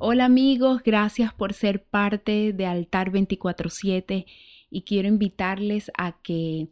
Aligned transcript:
Hola 0.00 0.26
amigos, 0.26 0.82
gracias 0.84 1.34
por 1.34 1.54
ser 1.54 1.82
parte 1.82 2.52
de 2.52 2.66
Altar 2.66 3.10
24/7 3.10 4.26
y 4.70 4.82
quiero 4.82 5.08
invitarles 5.08 5.90
a 5.98 6.12
que 6.22 6.68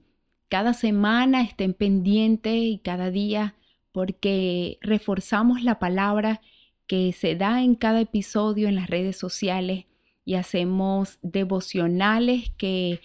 cada 0.48 0.74
semana 0.74 1.42
estén 1.42 1.74
pendientes 1.74 2.54
y 2.54 2.78
cada 2.78 3.10
día 3.10 3.56
porque 3.90 4.78
reforzamos 4.80 5.64
la 5.64 5.80
palabra 5.80 6.40
que 6.86 7.12
se 7.12 7.34
da 7.34 7.64
en 7.64 7.74
cada 7.74 8.00
episodio 8.00 8.68
en 8.68 8.76
las 8.76 8.88
redes 8.88 9.16
sociales 9.16 9.86
y 10.24 10.34
hacemos 10.34 11.18
devocionales 11.22 12.52
que 12.56 13.00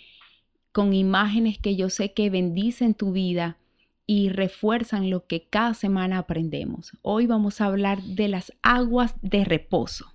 con 0.72 0.94
imágenes 0.94 1.58
que 1.58 1.76
yo 1.76 1.90
sé 1.90 2.14
que 2.14 2.30
bendicen 2.30 2.94
tu 2.94 3.12
vida 3.12 3.58
y 4.06 4.30
refuerzan 4.30 5.10
lo 5.10 5.26
que 5.26 5.48
cada 5.48 5.74
semana 5.74 6.18
aprendemos. 6.18 6.98
Hoy 7.02 7.28
vamos 7.28 7.62
a 7.62 7.66
hablar 7.66 8.02
de 8.02 8.28
las 8.28 8.54
aguas 8.62 9.16
de 9.22 9.46
reposo. 9.46 10.14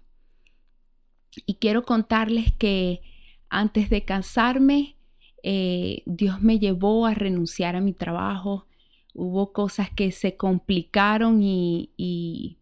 Y 1.46 1.54
quiero 1.54 1.84
contarles 1.84 2.52
que 2.52 3.02
antes 3.48 3.90
de 3.90 4.04
casarme, 4.04 4.96
eh, 5.42 6.02
Dios 6.06 6.42
me 6.42 6.58
llevó 6.58 7.06
a 7.06 7.14
renunciar 7.14 7.76
a 7.76 7.80
mi 7.80 7.92
trabajo. 7.92 8.66
Hubo 9.14 9.52
cosas 9.52 9.90
que 9.90 10.12
se 10.12 10.36
complicaron 10.36 11.42
y, 11.42 11.90
y 11.96 12.58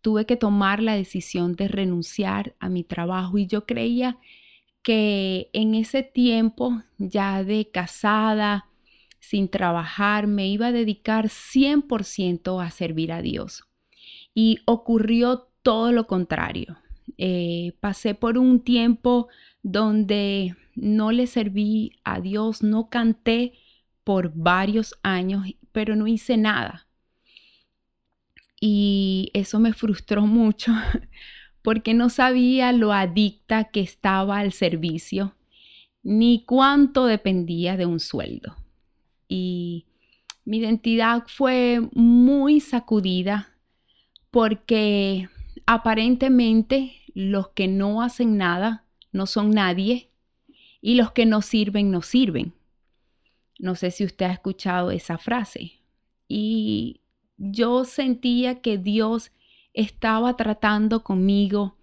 tuve 0.00 0.26
que 0.26 0.36
tomar 0.36 0.82
la 0.82 0.96
decisión 0.96 1.54
de 1.54 1.68
renunciar 1.68 2.54
a 2.58 2.68
mi 2.68 2.84
trabajo. 2.84 3.38
Y 3.38 3.46
yo 3.46 3.66
creía 3.66 4.18
que 4.82 5.48
en 5.54 5.74
ese 5.74 6.02
tiempo 6.02 6.82
ya 6.98 7.42
de 7.42 7.70
casada, 7.70 8.68
sin 9.28 9.48
trabajar, 9.48 10.26
me 10.26 10.46
iba 10.48 10.66
a 10.66 10.72
dedicar 10.72 11.28
100% 11.28 12.64
a 12.64 12.70
servir 12.70 13.12
a 13.12 13.22
Dios. 13.22 13.64
Y 14.34 14.58
ocurrió 14.66 15.48
todo 15.62 15.92
lo 15.92 16.06
contrario. 16.06 16.78
Eh, 17.16 17.72
pasé 17.80 18.14
por 18.14 18.38
un 18.38 18.60
tiempo 18.60 19.28
donde 19.62 20.56
no 20.74 21.10
le 21.10 21.26
serví 21.26 21.92
a 22.04 22.20
Dios, 22.20 22.62
no 22.62 22.88
canté 22.90 23.54
por 24.02 24.32
varios 24.34 24.94
años, 25.02 25.46
pero 25.72 25.96
no 25.96 26.06
hice 26.06 26.36
nada. 26.36 26.86
Y 28.60 29.30
eso 29.32 29.58
me 29.58 29.72
frustró 29.72 30.26
mucho 30.26 30.72
porque 31.62 31.94
no 31.94 32.10
sabía 32.10 32.72
lo 32.72 32.92
adicta 32.92 33.64
que 33.64 33.80
estaba 33.80 34.38
al 34.38 34.52
servicio, 34.52 35.34
ni 36.02 36.44
cuánto 36.44 37.06
dependía 37.06 37.78
de 37.78 37.86
un 37.86 38.00
sueldo. 38.00 38.56
Y 39.28 39.86
mi 40.44 40.58
identidad 40.58 41.24
fue 41.26 41.80
muy 41.92 42.60
sacudida 42.60 43.50
porque 44.30 45.28
aparentemente 45.66 46.92
los 47.14 47.48
que 47.48 47.68
no 47.68 48.02
hacen 48.02 48.36
nada 48.36 48.84
no 49.12 49.26
son 49.26 49.50
nadie 49.50 50.10
y 50.80 50.96
los 50.96 51.12
que 51.12 51.24
no 51.24 51.40
sirven 51.40 51.90
no 51.90 52.02
sirven. 52.02 52.52
No 53.58 53.74
sé 53.74 53.90
si 53.90 54.04
usted 54.04 54.26
ha 54.26 54.32
escuchado 54.32 54.90
esa 54.90 55.16
frase. 55.16 55.72
Y 56.28 57.00
yo 57.36 57.84
sentía 57.84 58.60
que 58.60 58.78
Dios 58.78 59.30
estaba 59.72 60.36
tratando 60.36 61.02
conmigo, 61.02 61.76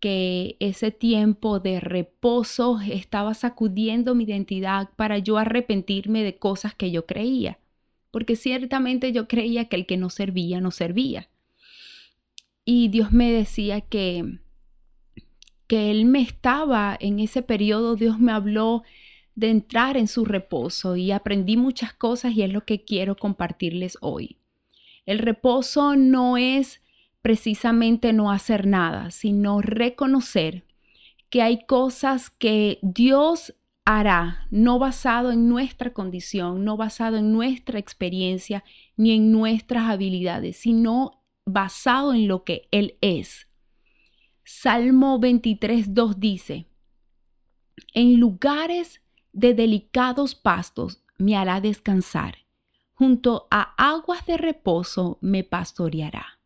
que 0.00 0.56
ese 0.60 0.90
tiempo 0.90 1.60
de 1.60 1.78
reposo 1.78 2.80
estaba 2.80 3.34
sacudiendo 3.34 4.14
mi 4.14 4.24
identidad 4.24 4.88
para 4.96 5.18
yo 5.18 5.38
arrepentirme 5.38 6.22
de 6.22 6.38
cosas 6.38 6.74
que 6.74 6.90
yo 6.90 7.06
creía, 7.06 7.58
porque 8.10 8.34
ciertamente 8.34 9.12
yo 9.12 9.28
creía 9.28 9.66
que 9.66 9.76
el 9.76 9.86
que 9.86 9.96
no 9.96 10.10
servía, 10.10 10.60
no 10.60 10.70
servía. 10.70 11.28
Y 12.64 12.88
Dios 12.88 13.12
me 13.12 13.30
decía 13.30 13.80
que 13.80 14.40
que 15.70 15.92
Él 15.92 16.04
me 16.04 16.20
estaba 16.20 16.96
en 16.98 17.20
ese 17.20 17.42
periodo, 17.42 17.94
Dios 17.94 18.18
me 18.18 18.32
habló 18.32 18.82
de 19.36 19.50
entrar 19.50 19.96
en 19.96 20.08
su 20.08 20.24
reposo 20.24 20.96
y 20.96 21.12
aprendí 21.12 21.56
muchas 21.56 21.94
cosas 21.94 22.32
y 22.34 22.42
es 22.42 22.52
lo 22.52 22.64
que 22.64 22.84
quiero 22.84 23.14
compartirles 23.14 23.96
hoy. 24.00 24.38
El 25.06 25.20
reposo 25.20 25.94
no 25.94 26.36
es 26.36 26.82
precisamente 27.22 28.12
no 28.12 28.30
hacer 28.30 28.66
nada, 28.66 29.10
sino 29.10 29.60
reconocer 29.60 30.64
que 31.30 31.42
hay 31.42 31.64
cosas 31.66 32.30
que 32.30 32.78
Dios 32.82 33.54
hará, 33.84 34.46
no 34.50 34.78
basado 34.78 35.32
en 35.32 35.48
nuestra 35.48 35.92
condición, 35.92 36.64
no 36.64 36.76
basado 36.76 37.16
en 37.16 37.32
nuestra 37.32 37.78
experiencia 37.78 38.64
ni 38.96 39.12
en 39.12 39.32
nuestras 39.32 39.88
habilidades, 39.88 40.56
sino 40.56 41.22
basado 41.44 42.12
en 42.14 42.28
lo 42.28 42.44
que 42.44 42.68
Él 42.70 42.96
es. 43.00 43.48
Salmo 44.44 45.18
23, 45.18 45.94
2 45.94 46.20
dice, 46.20 46.66
En 47.94 48.18
lugares 48.18 49.00
de 49.32 49.54
delicados 49.54 50.34
pastos 50.34 51.02
me 51.18 51.36
hará 51.36 51.60
descansar, 51.60 52.38
junto 52.94 53.46
a 53.50 53.74
aguas 53.76 54.26
de 54.26 54.36
reposo 54.36 55.18
me 55.20 55.44
pastoreará. 55.44 56.39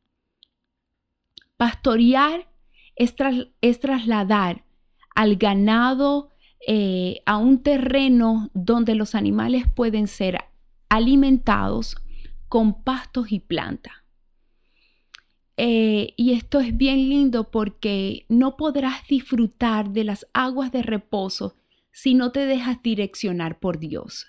Pastorear 1.65 2.47
es, 2.95 3.17
trasladar 3.17 4.67
al 5.15 5.37
ganado 5.37 6.29
eh, 6.69 7.23
a 7.25 7.39
un 7.39 7.63
terreno 7.63 8.51
donde 8.53 8.95
los 8.95 9.15
animales 9.15 9.65
pueden 9.75 10.07
ser 10.07 10.45
alimentados 10.91 11.97
con 12.51 12.85
pastos 12.85 13.33
y 13.33 13.41
plantas. 13.41 13.95
Eh, 15.57 16.13
y 16.19 16.35
esto 16.35 16.61
es 16.61 16.77
bien 16.77 17.09
lindo 17.09 17.51
porque 17.51 18.27
no 18.29 18.59
podrás 18.59 19.09
disfrutar 19.09 19.89
de 19.89 20.05
las 20.05 20.27
aguas 20.35 20.71
de 20.71 20.83
reposo 20.83 21.57
si 21.93 22.13
no 22.13 22.31
te 22.31 22.45
dejas 22.45 22.83
direccionar 22.83 23.59
por 23.59 23.79
Dios. 23.79 24.27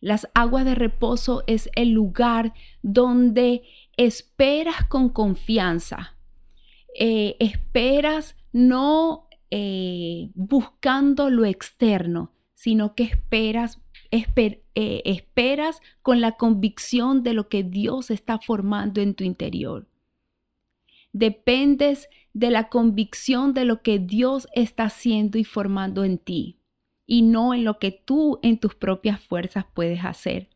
Las 0.00 0.28
aguas 0.34 0.66
de 0.66 0.74
reposo 0.74 1.44
es 1.46 1.70
el 1.76 1.92
lugar 1.92 2.52
donde 2.82 3.62
esperas 3.96 4.84
con 4.84 5.08
confianza 5.08 6.17
eh, 7.00 7.36
esperas 7.38 8.36
no 8.52 9.28
eh, 9.52 10.30
buscando 10.34 11.30
lo 11.30 11.44
externo, 11.44 12.32
sino 12.54 12.96
que 12.96 13.04
esperas, 13.04 13.80
eh, 14.10 15.02
esperas 15.04 15.80
con 16.02 16.20
la 16.20 16.32
convicción 16.32 17.22
de 17.22 17.34
lo 17.34 17.48
que 17.48 17.62
Dios 17.62 18.10
está 18.10 18.40
formando 18.40 19.00
en 19.00 19.14
tu 19.14 19.22
interior. 19.22 19.86
Dependes 21.12 22.08
de 22.34 22.50
la 22.50 22.68
convicción 22.68 23.54
de 23.54 23.64
lo 23.64 23.80
que 23.82 24.00
Dios 24.00 24.48
está 24.52 24.84
haciendo 24.86 25.38
y 25.38 25.44
formando 25.44 26.02
en 26.02 26.18
ti 26.18 26.58
y 27.06 27.22
no 27.22 27.54
en 27.54 27.64
lo 27.64 27.78
que 27.78 27.92
tú 27.92 28.40
en 28.42 28.58
tus 28.58 28.74
propias 28.74 29.20
fuerzas 29.20 29.66
puedes 29.72 30.04
hacer. 30.04 30.50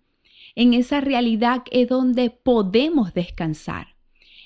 En 0.56 0.74
esa 0.74 1.00
realidad 1.00 1.62
es 1.70 1.88
donde 1.88 2.30
podemos 2.30 3.14
descansar, 3.14 3.94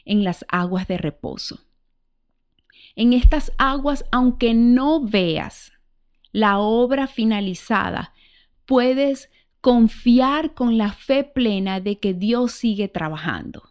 en 0.04 0.24
las 0.24 0.44
aguas 0.50 0.86
de 0.86 0.98
reposo. 0.98 1.66
En 2.96 3.12
estas 3.12 3.52
aguas, 3.58 4.06
aunque 4.10 4.54
no 4.54 5.00
veas 5.00 5.72
la 6.32 6.58
obra 6.58 7.06
finalizada, 7.06 8.14
puedes 8.64 9.30
confiar 9.60 10.54
con 10.54 10.78
la 10.78 10.92
fe 10.92 11.22
plena 11.22 11.78
de 11.80 11.98
que 11.98 12.14
Dios 12.14 12.52
sigue 12.52 12.88
trabajando. 12.88 13.64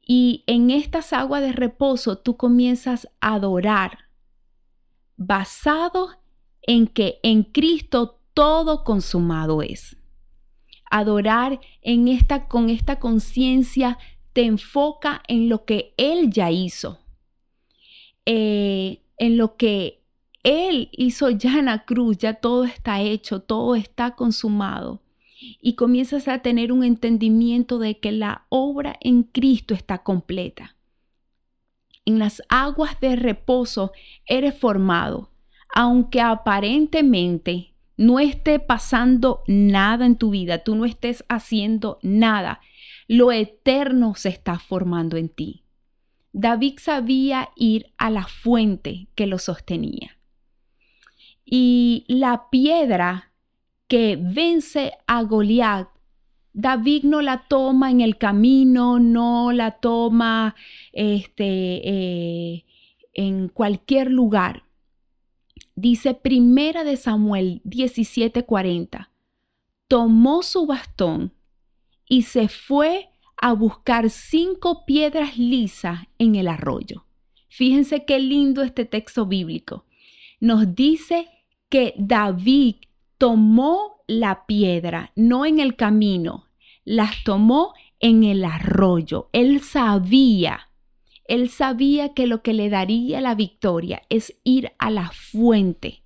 Y 0.00 0.44
en 0.46 0.70
estas 0.70 1.12
aguas 1.12 1.42
de 1.42 1.52
reposo 1.52 2.18
tú 2.18 2.36
comienzas 2.36 3.08
a 3.20 3.34
adorar 3.34 3.98
basado 5.16 6.10
en 6.62 6.86
que 6.86 7.18
en 7.24 7.42
Cristo 7.42 8.20
todo 8.32 8.84
consumado 8.84 9.60
es. 9.60 9.96
Adorar 10.88 11.60
en 11.82 12.06
esta 12.06 12.46
con 12.46 12.70
esta 12.70 13.00
conciencia 13.00 13.98
te 14.32 14.44
enfoca 14.44 15.20
en 15.26 15.48
lo 15.48 15.64
que 15.64 15.94
él 15.96 16.30
ya 16.30 16.52
hizo 16.52 17.00
eh, 18.30 19.00
en 19.16 19.38
lo 19.38 19.56
que 19.56 20.02
Él 20.42 20.90
hizo 20.92 21.30
ya 21.30 21.60
en 21.60 21.64
la 21.64 21.86
cruz, 21.86 22.18
ya 22.18 22.34
todo 22.34 22.64
está 22.64 23.00
hecho, 23.00 23.40
todo 23.40 23.74
está 23.74 24.16
consumado. 24.16 25.00
Y 25.62 25.76
comienzas 25.76 26.28
a 26.28 26.40
tener 26.40 26.70
un 26.70 26.84
entendimiento 26.84 27.78
de 27.78 27.98
que 27.98 28.12
la 28.12 28.44
obra 28.50 28.98
en 29.00 29.22
Cristo 29.22 29.72
está 29.72 30.02
completa. 30.02 30.76
en 32.04 32.18
las 32.18 32.42
aguas 32.48 33.00
de 33.00 33.16
reposo 33.16 33.92
eres 34.26 34.54
formado, 34.54 35.30
aunque 35.74 36.20
aparentemente 36.20 37.74
no 37.96 38.18
esté 38.18 38.58
pasando 38.60 39.42
nada 39.46 40.04
en 40.06 40.16
tu 40.16 40.30
vida, 40.30 40.64
tú 40.64 40.74
no 40.74 40.84
estés 40.84 41.24
haciendo 41.28 41.98
nada, 42.02 42.60
lo 43.08 43.32
eterno 43.32 44.14
se 44.16 44.28
está 44.28 44.58
formando 44.58 45.16
en 45.16 45.28
ti. 45.30 45.64
David 46.32 46.78
sabía 46.78 47.50
ir 47.56 47.92
a 47.96 48.10
la 48.10 48.26
fuente 48.26 49.08
que 49.14 49.26
lo 49.26 49.38
sostenía. 49.38 50.18
Y 51.44 52.04
la 52.08 52.50
piedra 52.50 53.32
que 53.86 54.18
vence 54.20 54.92
a 55.06 55.22
Goliat, 55.22 55.88
David 56.52 57.04
no 57.04 57.22
la 57.22 57.46
toma 57.48 57.90
en 57.90 58.00
el 58.00 58.18
camino, 58.18 58.98
no 58.98 59.52
la 59.52 59.72
toma 59.72 60.54
este, 60.92 61.88
eh, 61.88 62.64
en 63.14 63.48
cualquier 63.48 64.10
lugar. 64.10 64.64
Dice 65.74 66.14
Primera 66.14 66.84
de 66.84 66.96
Samuel 66.96 67.62
17:40, 67.64 69.10
tomó 69.86 70.42
su 70.42 70.66
bastón 70.66 71.32
y 72.08 72.22
se 72.22 72.48
fue 72.48 73.10
a 73.40 73.52
buscar 73.52 74.10
cinco 74.10 74.84
piedras 74.84 75.38
lisas 75.38 76.00
en 76.18 76.34
el 76.34 76.48
arroyo. 76.48 77.04
Fíjense 77.48 78.04
qué 78.04 78.18
lindo 78.18 78.62
este 78.62 78.84
texto 78.84 79.26
bíblico. 79.26 79.84
Nos 80.40 80.74
dice 80.74 81.28
que 81.68 81.94
David 81.96 82.76
tomó 83.16 84.02
la 84.06 84.46
piedra, 84.46 85.12
no 85.16 85.44
en 85.44 85.58
el 85.58 85.76
camino, 85.76 86.46
las 86.84 87.24
tomó 87.24 87.74
en 88.00 88.24
el 88.24 88.44
arroyo. 88.44 89.28
Él 89.32 89.60
sabía, 89.60 90.70
él 91.24 91.50
sabía 91.50 92.14
que 92.14 92.26
lo 92.26 92.42
que 92.42 92.54
le 92.54 92.70
daría 92.70 93.20
la 93.20 93.34
victoria 93.34 94.02
es 94.08 94.38
ir 94.44 94.72
a 94.78 94.90
la 94.90 95.10
fuente, 95.10 96.02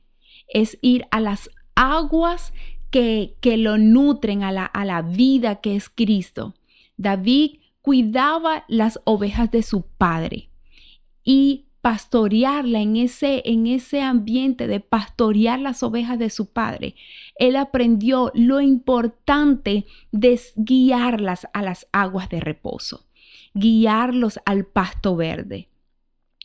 es 0.48 0.78
ir 0.82 1.06
a 1.10 1.20
las 1.20 1.50
aguas 1.74 2.52
que, 2.90 3.36
que 3.40 3.56
lo 3.56 3.78
nutren, 3.78 4.42
a 4.42 4.52
la, 4.52 4.66
a 4.66 4.84
la 4.84 5.02
vida 5.02 5.60
que 5.60 5.76
es 5.76 5.88
Cristo. 5.88 6.54
David 6.96 7.60
cuidaba 7.80 8.64
las 8.68 9.00
ovejas 9.04 9.50
de 9.50 9.62
su 9.62 9.82
padre 9.82 10.50
y 11.24 11.66
pastorearla 11.82 12.80
en 12.80 12.96
ese, 12.96 13.42
en 13.44 13.66
ese 13.66 14.00
ambiente 14.00 14.68
de 14.68 14.78
pastorear 14.78 15.58
las 15.58 15.82
ovejas 15.82 16.18
de 16.18 16.30
su 16.30 16.52
padre. 16.52 16.94
Él 17.34 17.56
aprendió 17.56 18.30
lo 18.34 18.60
importante 18.60 19.84
de 20.12 20.40
guiarlas 20.56 21.48
a 21.52 21.62
las 21.62 21.88
aguas 21.92 22.28
de 22.28 22.40
reposo, 22.40 23.04
guiarlos 23.52 24.38
al 24.46 24.64
pasto 24.64 25.16
verde. 25.16 25.68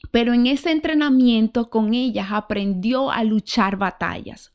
Pero 0.10 0.34
en 0.34 0.48
ese 0.48 0.72
entrenamiento 0.72 1.70
con 1.70 1.94
ellas 1.94 2.30
aprendió 2.32 3.12
a 3.12 3.24
luchar 3.24 3.78
batallas. 3.78 4.52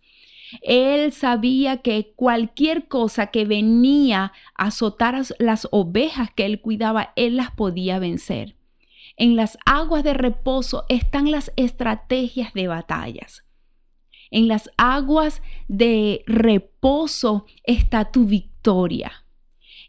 Él 0.61 1.13
sabía 1.13 1.79
que 1.79 2.13
cualquier 2.15 2.87
cosa 2.89 3.29
que 3.29 3.45
venía 3.45 4.33
a 4.57 4.67
azotar 4.67 5.15
a 5.15 5.23
las 5.39 5.69
ovejas 5.71 6.31
que 6.35 6.45
él 6.45 6.61
cuidaba, 6.61 7.13
él 7.17 7.37
las 7.37 7.51
podía 7.53 7.99
vencer. 7.99 8.57
En 9.17 9.37
las 9.37 9.59
aguas 9.65 10.05
de 10.05 10.15
reposo 10.15 10.85
están 10.89 11.31
las 11.31 11.53
estrategias 11.57 12.53
de 12.55 12.69
batallas. 12.69 13.45
En 14.31 14.49
las 14.49 14.71
aguas 14.79 15.43
de 15.69 16.23
reposo 16.27 17.47
está 17.65 18.11
tu 18.11 18.25
victoria. 18.25 19.13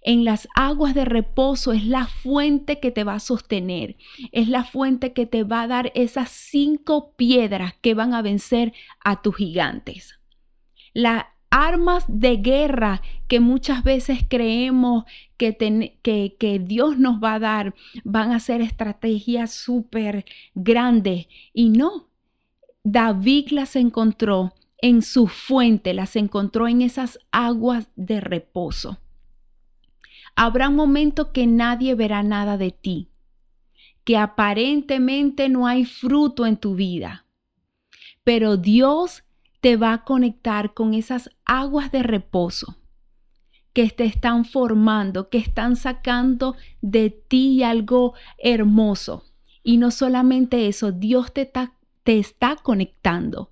En 0.06 0.26
las 0.26 0.50
aguas 0.54 0.94
de 0.94 1.06
reposo 1.06 1.72
es 1.72 1.86
la 1.86 2.08
fuente 2.08 2.82
que 2.82 2.92
te 2.92 3.06
va 3.06 3.14
a 3.14 3.20
sostener, 3.22 3.96
es 4.34 4.50
la 4.50 4.66
fuente 4.66 5.14
que 5.14 5.26
te 5.26 5.44
va 5.44 5.62
a 5.62 5.68
dar 5.68 5.94
esas 5.96 6.30
cinco 6.30 7.14
piedras 7.16 7.74
que 7.80 7.94
van 7.94 8.14
a 8.14 8.22
vencer 8.22 8.74
a 9.00 9.22
tus 9.22 9.38
gigantes 9.38 10.20
las 10.94 11.26
armas 11.54 12.06
de 12.08 12.38
guerra 12.38 13.02
que 13.28 13.40
muchas 13.40 13.84
veces 13.84 14.26
creemos 14.28 15.04
que, 15.38 15.56
que, 16.02 16.60
Dios 16.60 16.98
nos 16.98 17.24
va 17.24 17.36
a 17.36 17.40
dar 17.40 17.76
van 18.04 18.32
a 18.32 18.40
ser 18.40 18.62
estrategias 18.62 19.52
súper 19.54 20.26
grandes. 20.56 21.28
Y 21.54 21.70
no, 21.70 22.10
David 22.84 23.50
las 23.52 23.76
encontró 23.76 24.56
en 24.80 25.04
su 25.04 25.28
fuente, 25.28 25.94
las 25.94 26.16
encontró 26.16 26.68
en 26.68 26.82
esas 26.82 27.20
aguas 27.32 27.88
de 27.96 28.20
reposo. 28.20 29.00
Habrá 30.36 30.72
momentos 30.72 31.28
que 31.28 31.46
nadie 31.46 31.94
verá 31.94 32.24
nada 32.24 32.58
de 32.58 32.72
ti, 32.72 33.10
que 34.04 34.18
aparentemente 34.18 35.50
no 35.50 35.68
hay 35.68 35.86
fruto 35.86 36.48
en 36.48 36.58
tu 36.58 36.74
vida, 36.74 37.28
pero 38.24 38.58
Dios 38.58 39.23
te 39.64 39.78
va 39.78 39.94
a 39.94 40.04
conectar 40.04 40.74
con 40.74 40.94
esas 40.94 41.30
aguas 41.46 41.90
de 41.90 42.04
reposo 42.04 42.76
que 43.72 43.90
te 43.92 44.04
están 44.04 44.44
formando, 44.44 45.30
que 45.30 45.38
están 45.38 45.78
sacando 45.78 46.58
de 46.82 47.10
ti 47.10 47.64
algo 47.64 48.14
hermoso. 48.38 49.24
Y 49.64 49.78
no 49.78 49.90
solamente 49.90 50.68
eso, 50.68 50.92
Dios 50.92 51.32
te 51.32 51.50
te 52.04 52.20
está 52.20 52.58
conectando 52.58 53.52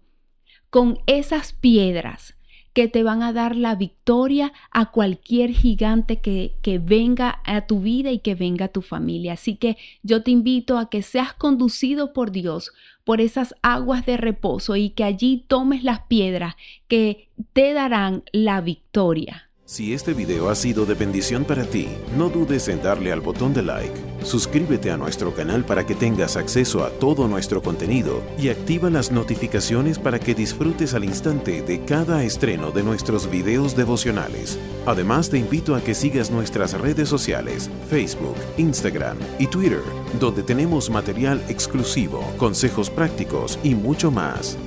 con 0.70 1.00
esas 1.08 1.54
piedras 1.54 2.36
que 2.74 2.88
te 2.88 3.04
van 3.04 3.22
a 3.24 3.34
dar 3.34 3.56
la 3.56 3.76
victoria 3.76 4.54
a 4.72 4.92
cualquier 4.92 5.52
gigante 5.52 6.20
que, 6.20 6.54
que, 6.62 6.80
venga 6.80 7.42
a 7.46 7.62
tu 7.68 7.82
vida 7.82 8.12
y 8.12 8.20
que 8.20 8.36
venga 8.36 8.66
a 8.66 8.70
tu 8.70 8.82
familia. 8.82 9.34
Así 9.34 9.56
que 9.56 9.78
yo 10.04 10.24
te 10.24 10.32
invito 10.32 10.78
a 10.78 10.90
que 10.90 11.02
seas 11.02 11.34
conducido 11.34 12.14
por 12.14 12.32
Dios 12.32 12.72
por 13.04 13.20
esas 13.22 13.56
aguas 13.62 14.06
de 14.06 14.18
reposo 14.18 14.76
y 14.76 14.92
que 14.92 15.04
allí 15.04 15.44
tomes 15.48 15.84
las 15.84 16.02
piedras 16.02 16.56
que 16.88 17.30
te 17.54 17.74
darán 17.74 18.24
la 18.32 18.62
victoria. 18.62 19.50
Si 19.66 19.94
este 19.94 20.14
video 20.14 20.50
ha 20.50 20.56
sido 20.56 20.86
de 20.86 20.96
bendición 20.96 21.46
para 21.46 21.66
ti, 21.66 21.88
no 22.18 22.30
dudes 22.30 22.68
en 22.68 22.82
darle 22.82 23.12
al 23.12 23.22
botón 23.22 23.54
de 23.54 23.64
like, 23.64 24.11
suscríbete 24.24 24.92
a 24.92 24.98
nuestro 24.98 25.34
canal 25.34 25.66
para 25.66 25.86
que 25.86 25.96
tengas 25.96 26.38
acceso 26.38 26.84
a 26.84 26.90
todo 26.90 27.28
nuestro 27.28 27.62
contenido 27.62 28.22
y 28.38 28.50
activa 28.50 28.90
las 28.90 29.12
notificaciones 29.12 30.00
para 30.00 30.20
que 30.20 30.36
disfrutes 30.36 30.94
al 30.94 31.04
instante 31.04 31.62
de 31.62 31.84
cada 31.86 32.24
estreno 32.24 32.72
de 32.72 32.84
nuestros 32.84 33.30
videos 33.30 33.76
devocionales. 33.76 34.60
Además 34.86 35.30
te 35.30 35.38
invito 35.38 35.76
a 35.76 35.82
que 35.82 35.96
sigas 35.96 36.32
nuestras 36.32 36.74
redes 36.74 37.10
sociales, 37.10 37.70
Facebook, 37.90 38.36
Instagram 38.58 39.18
y 39.40 39.48
Twitter, 39.48 39.84
donde 40.20 40.44
tenemos 40.44 40.90
material 40.90 41.44
exclusivo, 41.50 42.24
consejos 42.38 42.90
prácticos 42.90 43.60
y 43.64 43.76
mucho 43.76 44.12
más. 44.12 44.58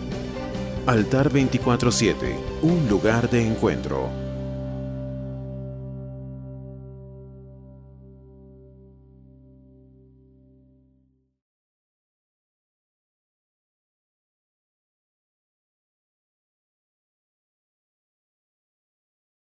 Altar 0.86 1.30
24-7, 1.30 2.14
un 2.62 2.88
lugar 2.88 3.30
de 3.30 3.46
encuentro. 3.46 4.23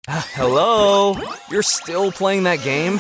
Hello? 0.09 1.15
You're 1.51 1.63
still 1.63 2.11
playing 2.11 2.43
that 2.45 2.63
game? 2.63 2.99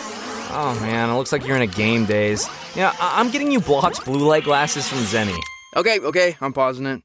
Oh 0.54 0.78
man, 0.80 1.10
it 1.10 1.14
looks 1.14 1.32
like 1.32 1.44
you're 1.46 1.56
in 1.56 1.62
a 1.62 1.66
game 1.66 2.04
daze. 2.04 2.48
Yeah, 2.76 2.94
I- 3.00 3.20
am 3.20 3.30
getting 3.30 3.50
you 3.50 3.60
Block's 3.60 3.98
blue 3.98 4.26
light 4.26 4.44
glasses 4.44 4.88
from 4.88 4.98
Zenny. 4.98 5.38
Okay, 5.76 5.98
okay, 6.00 6.36
I'm 6.40 6.52
pausing 6.52 6.86
it. 6.86 7.02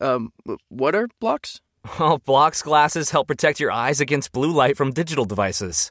Um, 0.00 0.32
what 0.68 0.94
are 0.94 1.08
blocks? 1.20 1.60
Well, 1.98 2.18
Block's 2.24 2.62
glasses 2.62 3.10
help 3.10 3.28
protect 3.28 3.60
your 3.60 3.70
eyes 3.72 4.00
against 4.00 4.32
blue 4.32 4.52
light 4.52 4.76
from 4.76 4.92
digital 4.92 5.24
devices. 5.24 5.90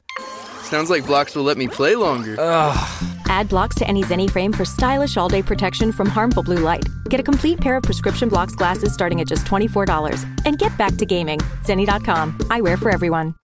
Sounds 0.62 0.88
like 0.90 1.06
blocks 1.06 1.34
will 1.34 1.42
let 1.42 1.56
me 1.58 1.66
play 1.66 1.96
longer. 1.96 2.36
Ugh. 2.38 3.19
Add 3.30 3.48
blocks 3.48 3.76
to 3.76 3.86
any 3.86 4.02
Zenny 4.02 4.28
frame 4.28 4.52
for 4.52 4.64
stylish 4.64 5.16
all 5.16 5.28
day 5.28 5.40
protection 5.40 5.92
from 5.92 6.08
harmful 6.08 6.42
blue 6.42 6.58
light. 6.58 6.84
Get 7.08 7.20
a 7.20 7.22
complete 7.22 7.60
pair 7.60 7.76
of 7.76 7.84
prescription 7.84 8.28
blocks 8.28 8.56
glasses 8.56 8.92
starting 8.92 9.20
at 9.20 9.28
just 9.28 9.46
$24. 9.46 10.26
And 10.44 10.58
get 10.58 10.76
back 10.76 10.96
to 10.96 11.06
gaming. 11.06 11.38
Zenny.com. 11.62 12.32
Eyewear 12.50 12.78
for 12.78 12.90
everyone. 12.90 13.34